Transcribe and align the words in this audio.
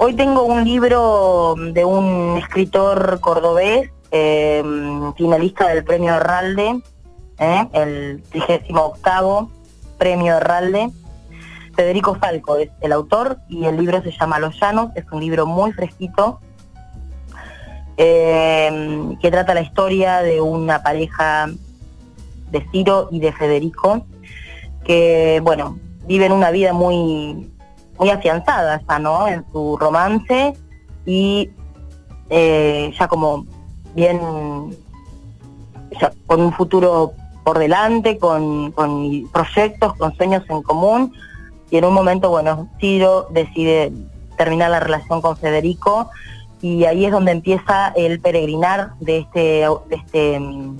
Hoy 0.00 0.14
tengo 0.14 0.44
un 0.44 0.62
libro 0.62 1.56
de 1.72 1.84
un 1.84 2.38
escritor 2.38 3.18
cordobés, 3.18 3.90
eh, 4.12 4.62
finalista 5.16 5.66
del 5.66 5.82
premio 5.82 6.14
Herralde, 6.14 6.80
¿eh? 7.40 7.68
el 7.72 8.22
38 8.30 9.50
premio 9.98 10.36
Herralde. 10.36 10.90
Federico 11.74 12.14
Falco 12.14 12.58
es 12.58 12.70
el 12.80 12.92
autor 12.92 13.38
y 13.48 13.64
el 13.64 13.76
libro 13.76 14.00
se 14.00 14.12
llama 14.12 14.38
Los 14.38 14.60
Llanos, 14.60 14.92
es 14.94 15.04
un 15.10 15.18
libro 15.18 15.46
muy 15.46 15.72
fresquito 15.72 16.38
eh, 17.96 19.16
que 19.20 19.30
trata 19.32 19.52
la 19.52 19.62
historia 19.62 20.22
de 20.22 20.40
una 20.40 20.80
pareja 20.80 21.50
de 22.52 22.64
Ciro 22.70 23.08
y 23.10 23.18
de 23.18 23.32
Federico 23.32 24.06
que, 24.84 25.40
bueno, 25.42 25.76
viven 26.06 26.30
una 26.30 26.52
vida 26.52 26.72
muy, 26.72 27.50
muy 27.98 28.10
afianzada 28.10 28.80
ya, 28.88 28.98
¿no? 28.98 29.28
En 29.28 29.44
su 29.52 29.76
romance 29.76 30.54
y 31.04 31.50
eh, 32.30 32.92
ya 32.98 33.08
como 33.08 33.46
bien, 33.94 34.20
con 36.26 36.40
un 36.40 36.52
futuro 36.52 37.12
por 37.44 37.58
delante, 37.58 38.18
con, 38.18 38.72
proyectos, 39.32 39.96
con 39.96 40.14
sueños 40.16 40.44
en 40.48 40.62
común. 40.62 41.12
Y 41.70 41.78
en 41.78 41.84
un 41.84 41.94
momento, 41.94 42.30
bueno, 42.30 42.68
Ciro 42.78 43.28
decide 43.30 43.92
terminar 44.36 44.70
la 44.70 44.80
relación 44.80 45.20
con 45.20 45.36
Federico 45.36 46.10
y 46.60 46.84
ahí 46.84 47.04
es 47.04 47.12
donde 47.12 47.32
empieza 47.32 47.88
el 47.96 48.20
peregrinar 48.20 48.92
de 49.00 49.18
este, 49.18 49.66
de 49.88 49.96
este 49.96 50.40
mm, 50.40 50.76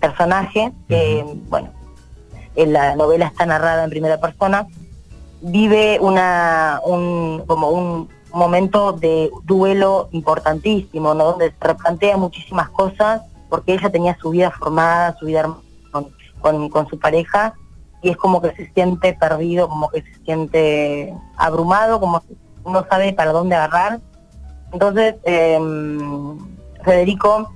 personaje, 0.00 0.72
que, 0.88 1.24
bueno, 1.48 1.70
en 2.56 2.72
la 2.72 2.96
novela 2.96 3.26
está 3.26 3.46
narrada 3.46 3.84
en 3.84 3.90
primera 3.90 4.20
persona, 4.20 4.66
vive 5.42 5.98
una, 6.00 6.80
un, 6.84 7.42
como 7.46 7.70
un 7.70 8.08
momento 8.32 8.92
de 8.92 9.30
duelo 9.44 10.08
importantísimo, 10.12 11.14
¿no? 11.14 11.24
donde 11.24 11.50
se 11.50 11.56
replantea 11.60 12.16
muchísimas 12.16 12.68
cosas, 12.70 13.22
porque 13.48 13.74
ella 13.74 13.90
tenía 13.90 14.16
su 14.20 14.30
vida 14.30 14.50
formada, 14.50 15.16
su 15.18 15.26
vida 15.26 15.50
con, 16.40 16.68
con, 16.68 16.88
su 16.88 16.98
pareja, 16.98 17.54
y 18.02 18.10
es 18.10 18.16
como 18.16 18.40
que 18.40 18.54
se 18.54 18.72
siente 18.72 19.12
perdido, 19.14 19.68
como 19.68 19.90
que 19.90 20.02
se 20.02 20.24
siente 20.24 21.14
abrumado, 21.36 22.00
como 22.00 22.22
no 22.64 22.86
sabe 22.88 23.12
para 23.12 23.32
dónde 23.32 23.56
agarrar. 23.56 24.00
Entonces, 24.72 25.16
em, 25.24 26.38
Federico 26.84 27.50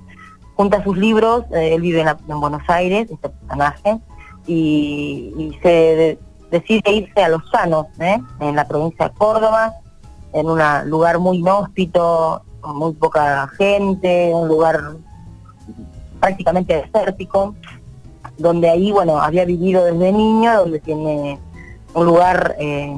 junta 0.55 0.83
sus 0.83 0.97
libros, 0.97 1.45
eh, 1.51 1.73
él 1.73 1.81
vive 1.81 2.01
en, 2.01 2.39
Buenos 2.39 2.61
Aires, 2.67 3.09
este 3.09 3.29
personaje, 3.29 3.97
y, 4.45 5.33
y 5.37 5.59
se 5.61 6.19
decide 6.51 6.91
irse 6.91 7.23
a 7.23 7.29
Los 7.29 7.43
Llanos, 7.51 7.87
¿eh? 7.99 8.17
en 8.39 8.55
la 8.55 8.67
provincia 8.67 9.09
de 9.09 9.15
Córdoba, 9.15 9.73
en 10.33 10.49
un 10.49 10.59
lugar 10.89 11.19
muy 11.19 11.37
inhóspito, 11.37 12.41
con 12.61 12.77
muy 12.77 12.93
poca 12.93 13.47
gente, 13.57 14.31
un 14.33 14.47
lugar 14.47 14.95
prácticamente 16.19 16.75
desértico, 16.75 17.55
donde 18.37 18.69
ahí, 18.69 18.91
bueno, 18.91 19.19
había 19.19 19.45
vivido 19.45 19.85
desde 19.85 20.11
niño, 20.11 20.57
donde 20.57 20.79
tiene 20.79 21.39
un 21.93 22.05
lugar 22.05 22.55
eh, 22.59 22.97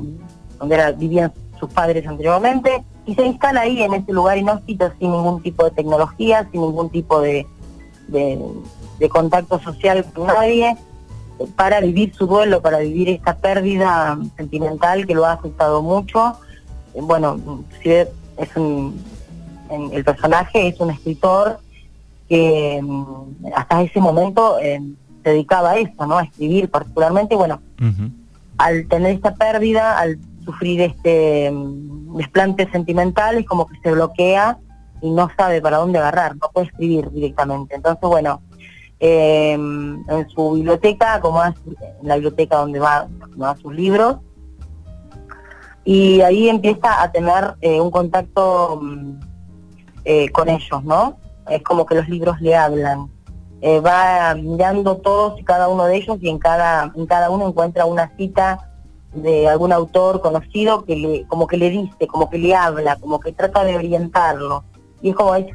donde 0.60 0.94
vivían 0.94 1.32
sus 1.60 1.70
padres 1.70 2.08
anteriormente, 2.08 2.84
y 3.06 3.16
se 3.16 3.26
instala 3.26 3.62
ahí 3.62 3.82
en 3.82 3.94
ese 3.94 4.12
lugar 4.12 4.38
inhóspito 4.38 4.92
sin 5.00 5.12
ningún 5.12 5.42
tipo 5.42 5.64
de 5.64 5.72
tecnología, 5.72 6.48
sin 6.52 6.62
ningún 6.62 6.90
tipo 6.90 7.22
de, 7.22 7.46
de 8.08 9.10
contacto 9.10 9.60
social 9.60 10.06
con 10.14 10.28
nadie, 10.28 10.76
para 11.56 11.80
vivir 11.82 12.14
su 12.14 12.28
duelo, 12.28 12.62
para 12.62 12.80
vivir 12.80 13.10
esta 13.10 13.38
pérdida 13.38 14.18
sentimental 14.36 15.06
que 15.06 15.16
lo 15.16 15.26
ha 15.26 15.34
afectado 15.34 15.82
mucho. 15.82 16.34
Eh, 16.94 17.02
bueno, 17.02 17.64
es 17.84 18.56
un, 18.56 19.00
el 19.92 20.04
personaje 20.04 20.68
es 20.68 20.80
un 20.80 20.92
escritor 20.92 21.60
que 22.28 22.80
mm, 22.82 23.48
hasta 23.56 23.82
ese 23.82 24.00
momento 24.00 24.58
eh, 24.60 24.82
se 25.24 25.30
dedicaba 25.30 25.72
a 25.72 25.78
eso, 25.78 26.06
¿no? 26.06 26.18
A 26.18 26.24
escribir 26.24 26.70
particularmente. 26.70 27.36
Bueno, 27.36 27.62
al 28.58 28.88
tener 28.88 29.16
esta 29.16 29.34
pérdida, 29.36 29.98
al 30.00 30.18
sufrir 30.44 30.82
este 30.82 31.52
mm, 31.52 32.18
desplante 32.18 32.70
sentimental, 32.72 33.38
es 33.38 33.46
como 33.46 33.68
que 33.68 33.80
se 33.82 33.92
bloquea 33.92 34.58
y 35.02 35.12
no 35.12 35.30
sabe 35.38 35.62
para 35.62 35.78
dónde 35.78 36.00
agarrar, 36.00 36.36
no 36.36 36.50
puede 36.52 36.68
escribir 36.68 37.12
directamente. 37.12 37.76
Entonces, 37.76 38.02
bueno, 38.02 38.42
eh, 39.00 39.54
en 39.54 40.30
su 40.30 40.54
biblioteca, 40.54 41.20
como 41.22 41.44
en 41.44 41.54
la 42.02 42.16
biblioteca 42.16 42.58
donde 42.58 42.80
va, 42.80 43.08
a 43.42 43.56
sus 43.58 43.74
libros, 43.74 44.18
y 45.84 46.22
ahí 46.22 46.50
empieza 46.50 47.02
a 47.02 47.12
tener 47.12 47.56
eh, 47.62 47.80
un 47.80 47.92
contacto 47.92 48.80
mm, 48.82 49.20
eh, 50.04 50.30
con 50.30 50.50
ellos, 50.50 50.84
¿no? 50.84 51.18
Es 51.50 51.64
como 51.64 51.86
que 51.86 51.96
los 51.96 52.10
libros 52.10 52.42
le 52.42 52.56
hablan. 52.56 53.10
Eh, 53.62 53.80
va 53.80 54.36
mirando 54.36 54.98
todos 54.98 55.40
y 55.40 55.44
cada 55.44 55.68
uno 55.68 55.86
de 55.86 55.96
ellos 55.96 56.18
y 56.22 56.30
en 56.30 56.38
cada, 56.38 56.92
en 56.96 57.06
cada 57.08 57.32
uno 57.32 57.48
encuentra 57.48 57.86
una 57.86 58.16
cita 58.16 58.70
de 59.14 59.48
algún 59.48 59.72
autor 59.72 60.22
conocido 60.22 60.86
que 60.86 60.96
le, 60.96 61.28
como 61.28 61.48
que 61.48 61.58
le 61.58 61.72
dice, 61.72 62.06
como 62.08 62.30
que 62.30 62.38
le 62.38 62.54
habla, 62.54 62.98
como 62.98 63.20
que 63.20 63.32
trata 63.32 63.64
de 63.64 63.76
orientarlo. 63.76 64.64
Y 65.02 65.10
es 65.10 65.16
como 65.16 65.36
es, 65.36 65.48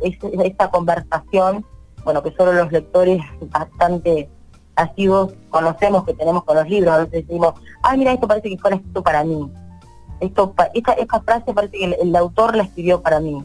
esta 0.44 0.70
conversación 0.70 1.64
bueno, 2.04 2.22
que 2.22 2.32
solo 2.32 2.52
los 2.52 2.70
lectores 2.72 3.20
bastante 3.50 4.28
asiduos 4.76 5.34
conocemos 5.50 6.04
que 6.04 6.14
tenemos 6.14 6.44
con 6.44 6.56
los 6.56 6.68
libros, 6.68 6.94
a 6.94 6.98
veces 6.98 7.26
decimos, 7.26 7.54
ay 7.82 7.98
mira, 7.98 8.12
esto 8.12 8.26
parece 8.26 8.48
que 8.48 8.58
fue 8.58 8.74
escrito 8.74 9.02
para 9.02 9.24
mí. 9.24 9.50
Esto, 10.20 10.54
esta, 10.74 10.92
esta 10.92 11.20
frase 11.20 11.52
parece 11.52 11.78
que 11.78 11.84
el, 12.00 12.16
autor 12.16 12.54
la 12.54 12.62
escribió 12.64 13.02
para 13.02 13.18
mí. 13.18 13.42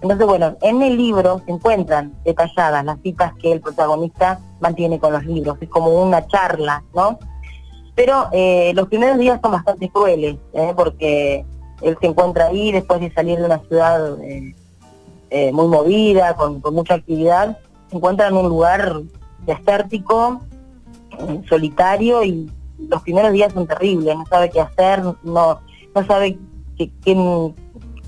Entonces, 0.00 0.26
bueno, 0.26 0.56
en 0.62 0.82
el 0.82 0.96
libro 0.96 1.40
se 1.44 1.50
encuentran 1.50 2.14
detalladas 2.24 2.84
las 2.84 3.00
citas 3.00 3.32
que 3.40 3.52
el 3.52 3.60
protagonista 3.60 4.38
mantiene 4.60 4.98
con 4.98 5.12
los 5.12 5.24
libros, 5.24 5.56
es 5.60 5.68
como 5.68 5.88
una 6.02 6.26
charla, 6.26 6.84
¿no? 6.94 7.18
Pero 7.94 8.28
eh, 8.32 8.72
los 8.74 8.88
primeros 8.88 9.18
días 9.18 9.40
son 9.42 9.52
bastante 9.52 9.88
crueles, 9.88 10.36
¿eh? 10.52 10.72
porque 10.76 11.44
él 11.80 11.96
se 12.00 12.06
encuentra 12.06 12.46
ahí 12.46 12.70
después 12.70 13.00
de 13.00 13.12
salir 13.12 13.38
de 13.38 13.46
una 13.46 13.58
ciudad 13.60 14.18
eh, 14.20 15.52
muy 15.52 15.66
movida, 15.68 16.34
con, 16.34 16.60
con 16.60 16.74
mucha 16.74 16.94
actividad, 16.94 17.58
encuentra 17.94 18.28
en 18.28 18.36
un 18.36 18.48
lugar 18.48 19.00
desértico, 19.46 20.40
solitario 21.48 22.24
y 22.24 22.50
los 22.78 23.02
primeros 23.02 23.32
días 23.32 23.52
son 23.52 23.66
terribles, 23.66 24.16
no 24.16 24.26
sabe 24.26 24.50
qué 24.50 24.60
hacer, 24.60 25.02
no, 25.22 25.60
no 25.94 26.06
sabe 26.06 26.38
qué, 26.76 26.90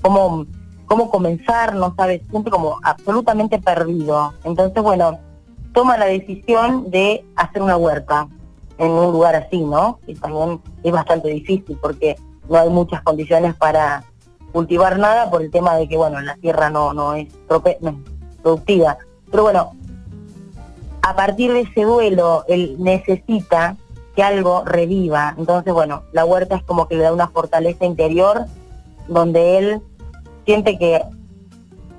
cómo, 0.01 0.45
cómo 0.85 1.09
comenzar, 1.09 1.75
no 1.75 1.93
sabe, 1.95 2.23
siempre 2.29 2.51
como 2.51 2.77
absolutamente 2.83 3.59
perdido. 3.59 4.33
Entonces, 4.43 4.81
bueno, 4.83 5.19
toma 5.73 5.97
la 5.97 6.05
decisión 6.05 6.89
de 6.89 7.25
hacer 7.35 7.61
una 7.61 7.77
huerta 7.77 8.27
en 8.77 8.91
un 8.91 9.11
lugar 9.11 9.35
así, 9.35 9.63
¿no? 9.63 9.99
Y 10.07 10.15
también 10.15 10.61
es 10.83 10.91
bastante 10.91 11.29
difícil 11.29 11.77
porque 11.81 12.15
no 12.49 12.57
hay 12.57 12.69
muchas 12.69 13.01
condiciones 13.01 13.55
para 13.55 14.03
cultivar 14.51 14.97
nada 14.97 15.29
por 15.29 15.41
el 15.41 15.51
tema 15.51 15.75
de 15.75 15.87
que, 15.87 15.97
bueno, 15.97 16.19
la 16.21 16.35
tierra 16.35 16.69
no, 16.69 16.93
no 16.93 17.13
es 17.13 17.27
productiva. 17.47 18.97
Pero 19.29 19.43
bueno, 19.43 19.73
a 21.09 21.15
partir 21.15 21.53
de 21.53 21.61
ese 21.61 21.83
duelo, 21.83 22.43
él 22.49 22.75
necesita 22.79 23.77
que 24.13 24.23
algo 24.23 24.63
reviva. 24.65 25.35
Entonces, 25.37 25.73
bueno, 25.73 26.03
la 26.11 26.25
huerta 26.25 26.55
es 26.55 26.63
como 26.63 26.87
que 26.87 26.95
le 26.95 27.03
da 27.03 27.13
una 27.13 27.29
fortaleza 27.29 27.85
interior 27.85 28.45
donde 29.07 29.57
él 29.57 29.81
siente 30.45 30.77
que 30.77 30.95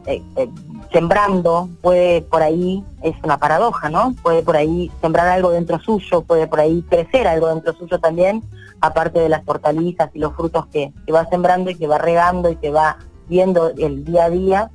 eh, 0.06 0.22
eh, 0.36 0.48
sembrando 0.92 1.70
puede 1.80 2.20
por 2.20 2.42
ahí, 2.42 2.84
es 3.02 3.14
una 3.22 3.38
paradoja, 3.38 3.88
¿no? 3.88 4.14
Puede 4.22 4.42
por 4.42 4.56
ahí 4.56 4.91
sembrar 5.00 5.28
algo 5.28 5.50
dentro 5.52 5.78
suyo, 5.78 6.22
puede 6.22 6.47
por 6.47 6.60
ahí 6.60 6.82
crecer 6.82 7.26
algo 7.26 7.48
dentro 7.48 7.72
suyo 7.74 7.98
también, 7.98 8.42
aparte 8.80 9.20
de 9.20 9.30
las 9.30 9.42
hortalizas 9.47 10.10
y 10.12 10.18
los 10.18 10.34
frutos 10.34 10.66
que, 10.66 10.92
que 11.06 11.12
va 11.12 11.24
sembrando 11.26 11.70
y 11.70 11.76
que 11.76 11.86
va 11.86 11.97
regando 11.97 12.50
y 12.50 12.56
que 12.56 12.70
va 12.70 12.98
viendo 13.27 13.71
el 13.71 14.04
día 14.04 14.24
a 14.24 14.30
día. 14.30 14.71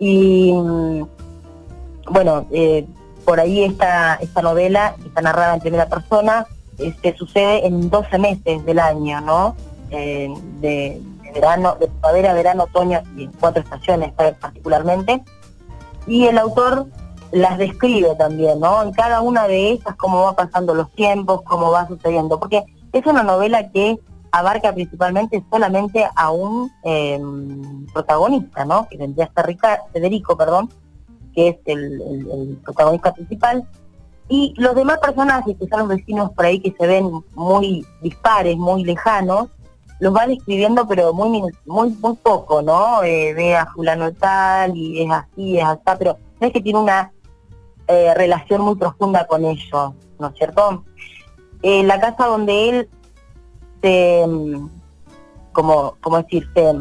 Y 0.00 0.52
mm, 0.52 1.06
bueno, 2.10 2.46
eh, 2.50 2.86
por 3.26 3.40
ahí 3.40 3.64
esta, 3.64 4.14
esta 4.14 4.40
novela 4.40 4.94
está 5.04 5.20
narrada 5.20 5.54
en 5.54 5.60
primera 5.60 5.88
persona, 5.88 6.46
este, 6.78 7.14
sucede 7.16 7.66
en 7.66 7.90
12 7.90 8.18
meses 8.18 8.64
del 8.64 8.78
año, 8.78 9.20
¿no? 9.20 9.56
Eh, 9.90 10.32
de, 10.60 11.02
verano, 11.34 11.76
de 11.78 11.88
primavera, 11.88 12.32
verano, 12.32 12.62
otoño 12.62 13.02
y 13.16 13.24
en 13.24 13.32
cuatro 13.32 13.62
estaciones 13.62 14.12
particularmente. 14.40 15.22
Y 16.06 16.26
el 16.26 16.38
autor 16.38 16.86
las 17.32 17.58
describe 17.58 18.14
también, 18.14 18.60
¿no? 18.60 18.82
En 18.82 18.92
cada 18.92 19.20
una 19.20 19.48
de 19.48 19.72
esas, 19.72 19.96
cómo 19.96 20.22
va 20.22 20.36
pasando 20.36 20.72
los 20.74 20.90
tiempos, 20.92 21.42
cómo 21.42 21.72
va 21.72 21.88
sucediendo, 21.88 22.38
porque 22.38 22.64
es 22.92 23.04
una 23.06 23.24
novela 23.24 23.70
que 23.70 23.98
abarca 24.30 24.72
principalmente 24.72 25.42
solamente 25.50 26.08
a 26.14 26.30
un 26.30 26.70
eh, 26.84 27.20
protagonista, 27.92 28.64
¿no? 28.64 28.86
Que 28.88 28.96
vendría 28.96 29.30
a 29.34 29.42
ser 29.42 29.58
Federico, 29.92 30.36
perdón, 30.36 30.70
que 31.36 31.48
es 31.48 31.56
el, 31.66 32.58
protagonista 32.64 33.12
principal, 33.12 33.64
y 34.28 34.54
los 34.56 34.74
demás 34.74 34.98
personajes, 34.98 35.56
que 35.56 35.68
son 35.68 35.80
los 35.80 35.88
vecinos 35.88 36.32
por 36.32 36.46
ahí 36.46 36.58
que 36.58 36.74
se 36.76 36.86
ven 36.86 37.08
muy 37.34 37.86
dispares, 38.02 38.56
muy 38.56 38.82
lejanos, 38.82 39.50
los 40.00 40.14
va 40.14 40.26
describiendo, 40.26 40.86
pero 40.88 41.12
muy 41.12 41.42
muy 41.64 41.90
muy 41.90 42.16
poco, 42.16 42.60
¿no? 42.60 43.02
Eh, 43.04 43.32
ve 43.34 43.54
a 43.54 43.66
fulano 43.66 44.12
tal 44.12 44.76
y 44.76 45.02
es 45.02 45.10
así, 45.10 45.58
es 45.58 45.64
así, 45.64 45.80
pero 45.98 46.18
es 46.40 46.52
que 46.52 46.60
tiene 46.60 46.80
una 46.80 47.12
eh, 47.86 48.12
relación 48.14 48.62
muy 48.62 48.74
profunda 48.74 49.26
con 49.26 49.44
ellos, 49.44 49.92
¿no 50.18 50.26
es 50.26 50.34
cierto? 50.36 50.84
Eh, 51.62 51.84
la 51.84 52.00
casa 52.00 52.26
donde 52.26 52.68
él 52.68 52.88
se, 53.80 54.26
mm, 54.26 54.68
como, 55.52 55.96
como 56.00 56.22
decir, 56.22 56.48
se, 56.54 56.74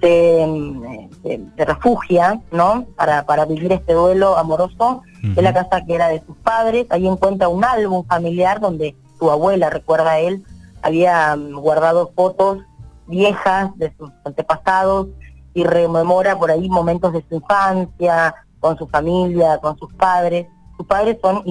se, 0.00 1.08
refugia, 1.56 2.40
¿no? 2.50 2.86
Para, 2.96 3.24
para 3.24 3.44
vivir 3.44 3.72
este 3.72 3.92
duelo 3.92 4.36
amoroso, 4.36 5.02
es 5.22 5.42
la 5.42 5.52
casa 5.52 5.84
que 5.84 5.94
era 5.94 6.08
de 6.08 6.22
sus 6.24 6.36
padres, 6.38 6.86
ahí 6.90 7.06
encuentra 7.06 7.48
un 7.48 7.64
álbum 7.64 8.06
familiar 8.06 8.60
donde 8.60 8.96
su 9.18 9.30
abuela, 9.30 9.68
recuerda 9.68 10.12
a 10.12 10.18
él, 10.20 10.44
había 10.82 11.36
mm, 11.36 11.60
guardado 11.60 12.12
fotos 12.14 12.58
viejas 13.06 13.70
de 13.76 13.92
sus 13.98 14.10
antepasados 14.24 15.08
y 15.52 15.64
rememora 15.64 16.38
por 16.38 16.50
ahí 16.50 16.68
momentos 16.68 17.12
de 17.12 17.24
su 17.28 17.34
infancia, 17.34 18.34
con 18.60 18.78
su 18.78 18.86
familia, 18.86 19.58
con 19.58 19.76
sus 19.78 19.92
padres. 19.94 20.46
Sus 20.76 20.86
padres 20.86 21.18
son 21.20 21.42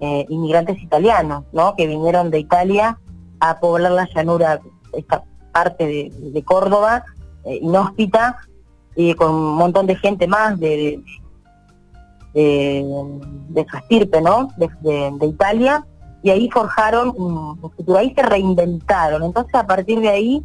eh, 0.00 0.26
inmigrantes 0.28 0.80
italianos, 0.80 1.44
¿no? 1.52 1.74
Que 1.76 1.86
vinieron 1.86 2.30
de 2.30 2.38
Italia 2.38 2.98
a 3.40 3.58
poblar 3.58 3.92
la 3.92 4.08
llanura, 4.14 4.60
esta 4.92 5.24
parte 5.52 5.86
de, 5.86 6.42
Córdoba, 6.44 7.04
inhóspita, 7.56 8.38
y 8.96 9.14
con 9.14 9.32
un 9.32 9.54
montón 9.54 9.86
de 9.86 9.96
gente 9.96 10.26
más 10.26 10.58
de, 10.58 11.02
de, 12.34 12.84
de 13.48 13.60
estirpe, 13.60 14.20
¿no? 14.20 14.48
de 14.56 15.26
Italia, 15.26 15.84
y 16.22 16.30
ahí 16.30 16.50
forjaron 16.50 17.12
un, 17.16 17.58
futuro, 17.58 17.98
ahí 17.98 18.12
se 18.14 18.22
reinventaron. 18.22 19.22
Entonces 19.22 19.54
a 19.54 19.66
partir 19.66 20.00
de 20.00 20.08
ahí 20.08 20.44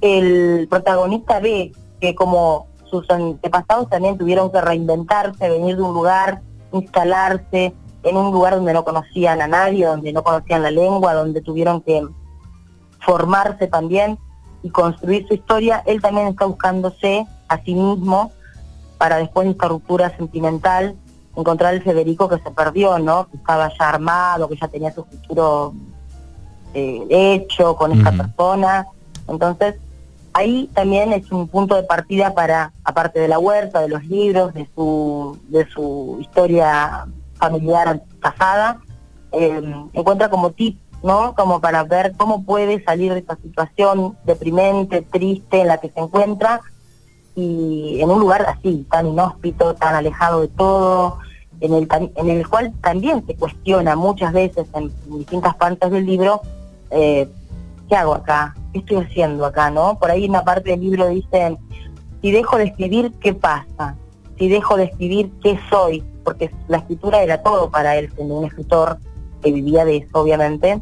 el 0.00 0.66
protagonista 0.68 1.40
ve 1.40 1.72
que 2.00 2.14
como 2.14 2.66
sus 2.90 3.08
antepasados 3.10 3.88
también 3.88 4.18
tuvieron 4.18 4.50
que 4.50 4.60
reinventarse, 4.60 5.48
venir 5.48 5.76
de 5.76 5.82
un 5.82 5.94
lugar, 5.94 6.42
instalarse 6.72 7.74
en 8.02 8.16
un 8.16 8.32
lugar 8.32 8.56
donde 8.56 8.72
no 8.72 8.84
conocían 8.84 9.40
a 9.40 9.46
nadie, 9.46 9.86
donde 9.86 10.12
no 10.12 10.22
conocían 10.22 10.62
la 10.62 10.70
lengua, 10.70 11.14
donde 11.14 11.40
tuvieron 11.40 11.80
que 11.80 12.06
formarse 13.00 13.66
también 13.66 14.18
y 14.64 14.70
construir 14.70 15.28
su 15.28 15.34
historia, 15.34 15.82
él 15.86 16.00
también 16.00 16.26
está 16.28 16.46
buscándose 16.46 17.26
a 17.48 17.62
sí 17.62 17.74
mismo 17.74 18.32
para 18.96 19.18
después 19.18 19.44
de 19.44 19.52
esta 19.52 19.68
ruptura 19.68 20.16
sentimental 20.16 20.96
encontrar 21.36 21.74
el 21.74 21.82
Federico 21.82 22.30
que 22.30 22.38
se 22.38 22.50
perdió, 22.50 22.98
¿no? 22.98 23.28
Que 23.28 23.36
estaba 23.36 23.70
ya 23.78 23.88
armado, 23.90 24.48
que 24.48 24.56
ya 24.56 24.68
tenía 24.68 24.90
su 24.92 25.04
futuro 25.04 25.74
eh, 26.72 27.04
hecho 27.10 27.76
con 27.76 27.92
esta 27.92 28.10
persona. 28.10 28.86
Entonces, 29.28 29.74
ahí 30.32 30.70
también 30.72 31.12
es 31.12 31.30
un 31.30 31.46
punto 31.46 31.74
de 31.74 31.82
partida 31.82 32.34
para, 32.34 32.72
aparte 32.84 33.20
de 33.20 33.28
la 33.28 33.38
huerta, 33.38 33.82
de 33.82 33.88
los 33.88 34.02
libros, 34.04 34.54
de 34.54 34.66
su, 34.74 35.38
de 35.48 35.68
su 35.68 36.18
historia 36.20 37.06
familiar 37.34 38.00
pasada, 38.22 38.80
eh, 39.32 39.62
encuentra 39.92 40.30
como 40.30 40.52
tip, 40.52 40.78
¿no? 41.04 41.34
Como 41.34 41.60
para 41.60 41.84
ver 41.84 42.14
cómo 42.16 42.44
puede 42.44 42.82
salir 42.82 43.12
de 43.12 43.20
esta 43.20 43.36
situación 43.36 44.16
deprimente, 44.24 45.02
triste 45.02 45.60
en 45.60 45.68
la 45.68 45.76
que 45.76 45.90
se 45.90 46.00
encuentra 46.00 46.62
y 47.36 48.00
en 48.00 48.10
un 48.10 48.20
lugar 48.20 48.46
así, 48.48 48.86
tan 48.90 49.08
inhóspito, 49.08 49.74
tan 49.74 49.94
alejado 49.94 50.40
de 50.40 50.48
todo, 50.48 51.18
en 51.60 51.74
el, 51.74 51.88
en 52.16 52.30
el 52.30 52.48
cual 52.48 52.72
también 52.80 53.24
se 53.26 53.36
cuestiona 53.36 53.96
muchas 53.96 54.32
veces 54.32 54.66
en, 54.72 54.90
distintas 55.18 55.54
partes 55.56 55.90
del 55.90 56.06
libro, 56.06 56.40
eh, 56.90 57.28
¿qué 57.86 57.96
hago 57.96 58.14
acá? 58.14 58.54
¿Qué 58.72 58.78
estoy 58.78 58.96
haciendo 58.96 59.44
acá? 59.44 59.70
¿no? 59.70 59.98
Por 59.98 60.10
ahí 60.10 60.24
en 60.24 60.30
una 60.30 60.44
parte 60.44 60.70
del 60.70 60.80
libro 60.80 61.08
dicen, 61.08 61.58
si 62.22 62.30
dejo 62.30 62.56
de 62.56 62.64
escribir, 62.64 63.12
¿qué 63.20 63.34
pasa? 63.34 63.94
Si 64.38 64.48
dejo 64.48 64.78
de 64.78 64.84
escribir, 64.84 65.30
¿qué 65.42 65.58
soy? 65.68 66.02
Porque 66.24 66.50
la 66.68 66.78
escritura 66.78 67.22
era 67.22 67.42
todo 67.42 67.70
para 67.70 67.94
él, 67.96 68.10
siendo 68.16 68.36
un 68.38 68.46
escritor 68.46 68.98
que 69.42 69.52
vivía 69.52 69.84
de 69.84 69.98
eso, 69.98 70.22
obviamente, 70.22 70.80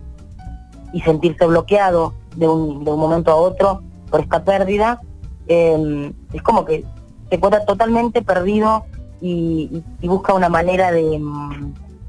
y 0.92 1.00
sentirse 1.00 1.46
bloqueado 1.46 2.14
de 2.36 2.48
un, 2.48 2.84
de 2.84 2.90
un 2.90 2.98
momento 2.98 3.30
a 3.30 3.36
otro 3.36 3.82
por 4.10 4.20
esta 4.20 4.44
pérdida, 4.44 5.00
eh, 5.48 6.12
es 6.32 6.42
como 6.42 6.64
que 6.64 6.84
se 7.28 7.36
encuentra 7.36 7.64
totalmente 7.64 8.22
perdido 8.22 8.84
y, 9.20 9.82
busca 10.02 10.34
una 10.34 10.48
manera 10.48 10.90
de, 10.92 11.20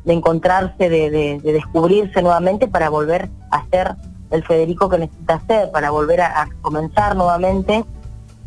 encontrarse, 0.06 0.89
de, 0.89 1.39
descubrirse 1.41 2.21
nuevamente 2.21 2.68
para 2.68 2.89
volver 2.89 3.30
a 3.51 3.65
ser 3.68 3.95
el 4.31 4.44
Federico 4.44 4.89
que 4.89 4.97
necesita 4.97 5.41
ser, 5.47 5.71
para 5.71 5.91
volver 5.91 6.21
a, 6.21 6.50
comenzar 6.62 7.15
nuevamente. 7.15 7.85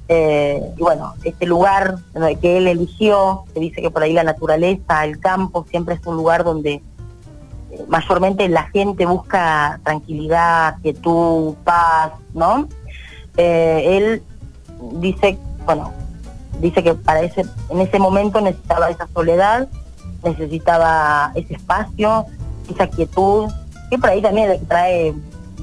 Eh, 0.09 0.63
y 0.77 0.81
bueno, 0.81 1.15
este 1.25 1.47
lugar 1.47 1.97
que 2.41 2.59
él 2.59 2.69
eligió, 2.69 3.45
que 3.55 3.61
dice 3.61 3.81
que 3.81 3.91
por 3.91 4.03
ahí 4.03 4.13
la 4.13 4.25
naturaleza, 4.25 5.05
el 5.05 5.19
campo, 5.19 5.65
siempre 5.69 5.95
es 5.95 6.07
un 6.07 6.17
lugar 6.17 6.45
donde 6.45 6.83
mayormente 7.89 8.49
la 8.49 8.65
gente 8.65 9.07
busca 9.07 9.81
tranquilidad, 9.85 10.77
quietud, 10.83 11.55
paz, 11.65 12.13
¿no? 12.35 12.69
Eh, 13.37 13.97
él 13.97 14.23
dice, 15.01 15.39
bueno, 15.65 15.93
dice 16.61 16.83
que 16.83 16.95
para 16.95 17.21
ese, 17.21 17.45
en 17.71 17.81
ese 17.81 17.99
momento 17.99 18.41
necesitaba 18.41 18.91
esa 18.91 19.09
soledad, 19.13 19.69
necesitaba 20.25 21.33
ese 21.35 21.55
espacio, 21.55 22.27
esa 22.71 22.87
quietud, 22.89 23.51
que 23.91 23.99
por 23.99 24.11
ahí 24.11 24.23
también 24.23 24.67
trae 24.67 25.15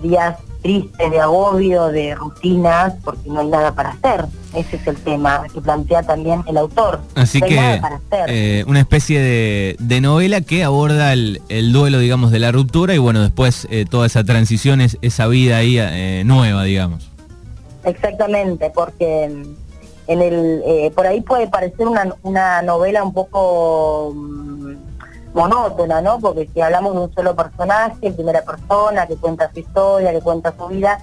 días 0.01 0.37
tristes, 0.63 1.11
de 1.11 1.19
agobio, 1.19 1.87
de 1.89 2.15
rutinas, 2.15 2.93
porque 3.03 3.29
no 3.29 3.41
hay 3.41 3.47
nada 3.47 3.75
para 3.75 3.89
hacer. 3.89 4.25
Ese 4.55 4.77
es 4.77 4.87
el 4.87 4.95
tema 4.97 5.43
que 5.53 5.61
plantea 5.61 6.03
también 6.03 6.43
el 6.47 6.57
autor. 6.57 7.01
Así 7.15 7.41
que 7.41 7.81
eh, 8.27 8.63
una 8.67 8.79
especie 8.79 9.19
de, 9.19 10.01
novela 10.01 10.41
que 10.41 10.63
aborda 10.63 11.13
el, 11.13 11.41
duelo, 11.71 11.99
digamos, 11.99 12.31
de 12.31 12.39
la 12.39 12.51
ruptura 12.51 12.95
y 12.95 12.97
bueno, 12.97 13.21
después 13.21 13.67
eh, 13.69 13.85
toda 13.89 14.07
esa 14.07 14.23
transición, 14.23 14.81
es, 14.81 14.97
esa 15.01 15.27
vida 15.27 15.57
ahí 15.57 15.77
eh, 15.79 16.23
nueva, 16.25 16.63
digamos. 16.63 17.09
Exactamente, 17.83 18.71
porque 18.73 19.25
en 20.07 20.21
el 20.21 20.91
por 20.93 21.07
ahí 21.07 21.21
puede 21.21 21.47
parecer 21.47 21.87
una, 21.87 22.15
una 22.23 22.61
novela 22.61 23.03
un 23.03 23.13
poco 23.13 24.13
mm, 24.15 24.92
monótona, 25.33 26.01
¿no? 26.01 26.19
Porque 26.19 26.49
si 26.53 26.61
hablamos 26.61 26.93
de 26.93 27.01
un 27.01 27.13
solo 27.13 27.35
personaje, 27.35 27.97
en 28.01 28.15
primera 28.15 28.43
persona, 28.43 29.07
que 29.07 29.15
cuenta 29.15 29.51
su 29.51 29.59
historia, 29.59 30.11
que 30.11 30.21
cuenta 30.21 30.53
su 30.57 30.67
vida, 30.67 30.99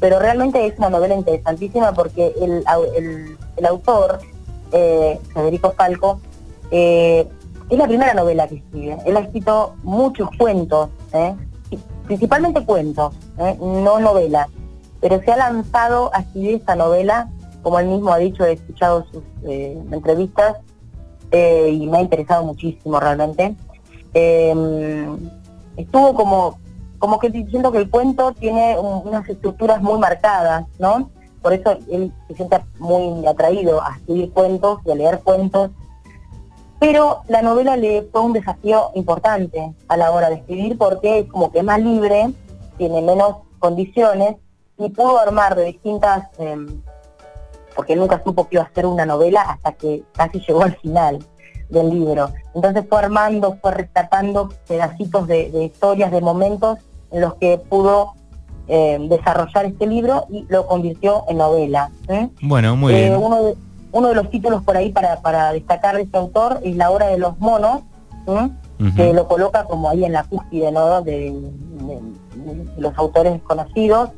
pero 0.00 0.18
realmente 0.18 0.64
es 0.66 0.78
una 0.78 0.90
novela 0.90 1.14
interesantísima 1.14 1.92
porque 1.92 2.34
el, 2.40 2.64
el, 3.56 3.66
autor, 3.66 4.20
eh, 4.72 5.18
Federico 5.34 5.72
Falco, 5.72 6.20
eh, 6.70 7.28
es 7.68 7.78
la 7.78 7.86
primera 7.86 8.14
novela 8.14 8.48
que 8.48 8.56
escribe. 8.56 8.98
Él 9.04 9.16
ha 9.16 9.20
escrito 9.20 9.74
muchos 9.82 10.28
cuentos, 10.38 10.88
principalmente 12.06 12.64
cuentos, 12.64 13.14
no 13.60 13.98
novelas, 13.98 14.48
pero 15.00 15.20
se 15.20 15.32
ha 15.32 15.36
lanzado 15.36 16.10
a 16.14 16.20
escribir 16.20 16.56
esta 16.56 16.76
novela 16.76 17.28
como 17.62 17.78
él 17.80 17.88
mismo 17.88 18.12
ha 18.12 18.18
dicho, 18.18 18.44
he 18.44 18.52
escuchado 18.52 19.04
sus 19.12 19.22
eh, 19.46 19.78
entrevistas 19.90 20.56
eh, 21.30 21.70
y 21.70 21.86
me 21.86 21.98
ha 21.98 22.00
interesado 22.00 22.44
muchísimo 22.44 22.98
realmente. 22.98 23.54
Em, 24.20 25.30
estuvo 25.76 26.12
como, 26.12 26.58
como 26.98 27.20
que 27.20 27.30
diciendo 27.30 27.70
que 27.70 27.78
el 27.78 27.88
cuento 27.88 28.32
tiene 28.32 28.76
unas 28.76 29.28
estructuras 29.28 29.80
muy 29.80 29.96
marcadas, 30.00 30.66
¿no? 30.80 31.08
Por 31.40 31.52
eso 31.52 31.78
él 31.88 32.12
se 32.26 32.34
siente 32.34 32.58
muy 32.80 33.24
atraído 33.28 33.80
a 33.80 33.94
escribir 33.96 34.32
cuentos 34.32 34.80
y 34.84 34.90
a 34.90 34.96
leer 34.96 35.20
cuentos. 35.20 35.70
Pero 36.80 37.22
la 37.28 37.42
novela 37.42 37.76
le 37.76 38.08
fue 38.10 38.22
un 38.22 38.32
desafío 38.32 38.90
importante 38.96 39.72
a 39.86 39.96
la 39.96 40.10
hora 40.10 40.30
de 40.30 40.36
escribir 40.36 40.76
porque 40.76 41.20
es 41.20 41.26
como 41.28 41.52
que 41.52 41.62
más 41.62 41.80
libre, 41.80 42.32
tiene 42.76 43.00
menos 43.02 43.36
condiciones 43.60 44.34
y 44.78 44.88
pudo 44.90 45.20
armar 45.20 45.54
de 45.54 45.66
distintas 45.66 46.26
em, 46.38 46.82
porque 47.76 47.94
nunca 47.94 48.20
supo 48.24 48.48
que 48.48 48.56
iba 48.56 48.64
a 48.64 48.74
ser 48.74 48.84
una 48.86 49.06
novela 49.06 49.42
hasta 49.42 49.72
que 49.74 50.02
casi 50.12 50.40
llegó 50.40 50.62
al 50.62 50.76
final 50.78 51.20
del 51.68 51.90
libro. 51.90 52.30
Entonces 52.54 52.84
fue 52.88 52.98
armando, 52.98 53.58
fue 53.60 53.72
rescatando 53.72 54.50
pedacitos 54.66 55.26
de, 55.26 55.64
historias, 55.64 56.10
de 56.10 56.20
momentos 56.20 56.78
en 57.10 57.20
los 57.20 57.34
que 57.34 57.58
pudo 57.58 58.14
eh, 58.68 58.98
desarrollar 59.08 59.66
este 59.66 59.86
libro 59.86 60.26
y 60.30 60.46
lo 60.48 60.66
convirtió 60.66 61.24
en 61.28 61.38
novela. 61.38 61.90
Bueno, 62.42 62.76
muy 62.76 62.92
bien. 62.92 63.12
Eh, 63.12 63.16
uno, 63.16 63.42
de, 63.42 63.54
uno 63.92 64.08
de 64.08 64.14
los 64.14 64.30
títulos 64.30 64.62
por 64.62 64.76
ahí 64.76 64.90
para, 64.92 65.20
para 65.20 65.52
destacar 65.52 65.96
de 65.96 66.02
este 66.02 66.18
autor 66.18 66.60
es 66.62 66.76
La 66.76 66.90
hora 66.90 67.06
de 67.06 67.18
los 67.18 67.38
monos, 67.38 67.82
que 68.94 69.12
lo 69.12 69.26
coloca 69.26 69.64
como 69.64 69.88
ahí 69.88 70.04
en 70.04 70.12
la 70.12 70.24
cúspide 70.24 70.70
¿no? 70.70 71.00
de, 71.02 71.32
de 71.32 72.00
los 72.76 72.96
autores 72.98 73.40
conocidos, 73.42 74.10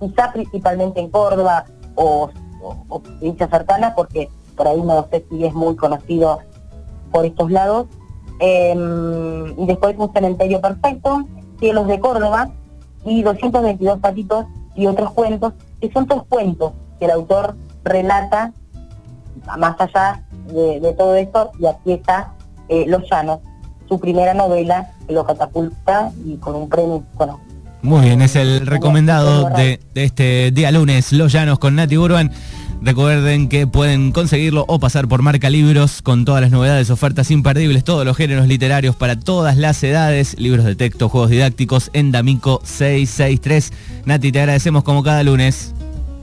quizá 0.00 0.32
principalmente 0.32 1.00
en 1.00 1.08
Córdoba 1.08 1.64
o 1.94 2.28
o, 2.62 3.00
provincias 3.00 3.50
cercanas, 3.50 3.92
porque 3.94 4.28
por 4.56 4.68
ahí 4.68 4.80
no 4.80 5.06
sé 5.10 5.24
si 5.28 5.44
es 5.44 5.54
muy 5.54 5.76
conocido 5.76 6.40
por 7.12 7.26
estos 7.26 7.50
lados. 7.50 7.86
Em, 8.40 9.58
y 9.58 9.66
después 9.66 9.94
un 9.98 10.12
cementerio 10.12 10.60
perfecto, 10.60 11.24
cielos 11.60 11.86
de 11.86 12.00
Córdoba 12.00 12.50
y 13.04 13.22
222 13.22 14.00
patitos 14.00 14.46
y 14.74 14.86
otros 14.86 15.12
cuentos, 15.12 15.52
que 15.80 15.92
son 15.92 16.06
todos 16.06 16.24
cuentos 16.28 16.72
que 16.98 17.04
el 17.04 17.12
autor 17.12 17.54
relata 17.84 18.52
más 19.58 19.80
allá 19.80 20.22
de, 20.46 20.94
todo 20.96 21.14
esto, 21.16 21.52
y 21.58 21.66
aquí 21.66 21.92
está 21.92 22.32
eh, 22.68 22.84
Los 22.86 23.08
Llanos, 23.08 23.40
su 23.88 23.98
primera 23.98 24.34
novela 24.34 24.90
que 25.06 25.12
lo 25.12 25.24
catapulta 25.24 26.10
y 26.24 26.36
con 26.36 26.54
un 26.54 26.68
premio, 26.68 27.02
bueno. 27.14 27.40
Muy 27.82 28.00
bien, 28.02 28.22
es 28.22 28.36
el 28.36 28.66
recomendado 28.66 29.50
de, 29.50 29.80
de 29.94 30.04
este 30.04 30.52
día 30.52 30.70
lunes, 30.70 31.12
Los 31.12 31.32
Llanos 31.32 31.58
con 31.58 31.74
Nati 31.74 31.96
Urban. 31.96 32.30
Recuerden 32.84 33.48
que 33.48 33.68
pueden 33.68 34.10
conseguirlo 34.10 34.64
o 34.66 34.80
pasar 34.80 35.06
por 35.06 35.22
Marca 35.22 35.48
Libros 35.48 36.02
con 36.02 36.24
todas 36.24 36.40
las 36.40 36.50
novedades, 36.50 36.90
ofertas 36.90 37.30
imperdibles, 37.30 37.84
todos 37.84 38.04
los 38.04 38.16
géneros 38.16 38.48
literarios 38.48 38.96
para 38.96 39.14
todas 39.20 39.56
las 39.56 39.80
edades, 39.84 40.36
libros 40.36 40.64
de 40.64 40.74
texto, 40.74 41.08
juegos 41.08 41.30
didácticos 41.30 41.90
en 41.92 42.10
D'Amico 42.10 42.60
663. 42.64 43.72
Nati, 44.04 44.32
te 44.32 44.40
agradecemos 44.40 44.82
como 44.82 45.04
cada 45.04 45.22
lunes. 45.22 45.72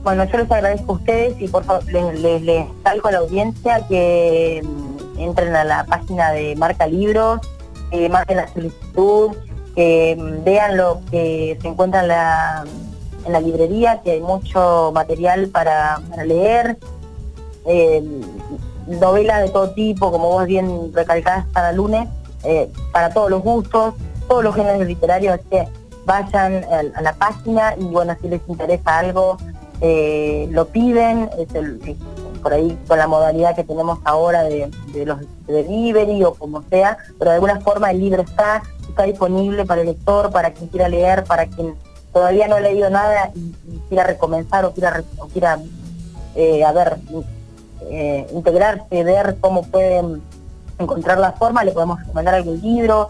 Bueno, 0.02 0.24
yo 0.24 0.36
les 0.36 0.50
agradezco 0.50 0.92
a 0.92 0.96
ustedes 0.96 1.40
y 1.40 1.48
por 1.48 1.64
favor 1.64 1.82
les, 1.90 2.66
salgo 2.84 3.08
a 3.08 3.12
la 3.12 3.18
audiencia 3.18 3.80
que 3.88 4.62
mm, 4.62 5.18
entren 5.18 5.56
a 5.56 5.64
la 5.64 5.84
página 5.84 6.30
de 6.32 6.56
Marca 6.56 6.86
Libros, 6.86 7.40
que 7.90 8.10
marquen 8.10 8.36
la 8.36 8.48
solicitud, 8.52 9.30
que 9.74 10.14
mm, 10.14 10.44
vean 10.44 10.76
lo 10.76 11.00
que 11.10 11.56
se 11.62 11.68
encuentra 11.68 12.02
en 12.02 12.08
la 12.08 12.64
en 13.24 13.32
la 13.32 13.40
librería, 13.40 14.00
que 14.02 14.12
hay 14.12 14.20
mucho 14.20 14.90
material 14.94 15.48
para, 15.48 16.00
leer, 16.24 16.78
eh, 17.66 18.02
novelas 18.86 19.42
de 19.42 19.48
todo 19.50 19.70
tipo, 19.70 20.10
como 20.10 20.28
vos 20.28 20.46
bien 20.46 20.92
recalcás 20.92 21.46
cada 21.52 21.72
lunes, 21.72 22.08
eh, 22.44 22.70
para 22.92 23.10
todos 23.10 23.30
los 23.30 23.42
gustos, 23.42 23.94
todos 24.28 24.42
los 24.42 24.54
géneros 24.54 24.86
literarios, 24.86 25.38
que 25.50 25.68
vayan 26.06 26.64
a, 26.94 27.02
la 27.02 27.12
página 27.14 27.74
y 27.78 27.84
bueno, 27.84 28.16
si 28.20 28.28
les 28.28 28.40
interesa 28.48 28.98
algo, 28.98 29.36
eh, 29.80 30.48
lo 30.50 30.66
piden, 30.66 31.30
por 32.42 32.54
ahí 32.54 32.78
con 32.88 32.98
la 32.98 33.06
modalidad 33.06 33.54
que 33.54 33.64
tenemos 33.64 33.98
ahora 34.04 34.42
de, 34.44 34.70
los 35.04 35.18
delivery 35.46 36.24
o 36.24 36.34
como 36.34 36.62
sea, 36.70 36.96
pero 37.18 37.30
de 37.30 37.34
alguna 37.36 37.60
forma 37.60 37.90
el 37.90 38.00
libro 38.00 38.22
está, 38.22 38.62
está 38.88 39.02
disponible 39.04 39.64
para 39.66 39.82
el 39.82 39.88
lector, 39.88 40.30
para 40.30 40.52
quien 40.52 40.68
quiera 40.68 40.88
leer, 40.88 41.24
para 41.24 41.46
quien 41.46 41.74
todavía 42.12 42.48
no 42.48 42.58
he 42.58 42.60
leído 42.62 42.90
nada 42.90 43.30
y, 43.34 43.54
quiera 43.88 44.04
recomenzar 44.04 44.64
o 44.64 44.72
quiera, 44.72 45.02
o 45.18 45.26
quiera 45.26 45.58
eh, 46.36 46.64
a 46.64 46.72
ver, 46.72 46.98
eh, 47.90 48.26
integrarse, 48.32 49.02
ver 49.04 49.36
cómo 49.40 49.62
pueden 49.64 50.22
encontrar 50.78 51.18
la 51.18 51.32
forma, 51.32 51.64
le 51.64 51.72
podemos 51.72 51.98
recomendar 52.00 52.34
algún 52.34 52.60
libro, 52.60 53.08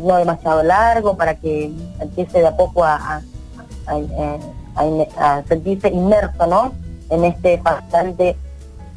no 0.00 0.16
demasiado 0.16 0.62
largo, 0.62 1.16
para 1.16 1.34
que 1.34 1.70
empiece 2.00 2.40
de 2.40 2.46
a 2.46 2.56
poco 2.56 2.84
a, 2.84 3.20
a, 3.86 5.42
sentirse 5.48 5.88
inmerso 5.88 6.46
¿no? 6.46 6.72
en 7.10 7.24
este 7.24 7.58
bastante, 7.58 8.36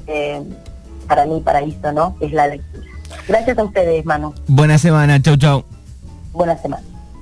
eh, 0.07 0.41
para 1.07 1.25
mí, 1.25 1.41
paraíso, 1.41 1.91
¿no? 1.91 2.17
que 2.17 2.27
es 2.27 2.31
la 2.31 2.47
lectura. 2.47 2.85
Gracias 3.27 3.57
a 3.57 3.63
ustedes, 3.63 4.05
Manu. 4.05 4.33
Buena 4.47 4.77
semana, 4.77 5.21
chau 5.21 5.35
chau. 5.35 5.63
Buena 6.31 6.57
semana. 6.57 6.94